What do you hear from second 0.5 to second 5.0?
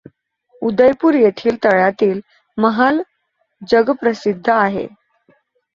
उदयपूर येथील तळ्यातील महाल जगप्रसिद्ध आहे.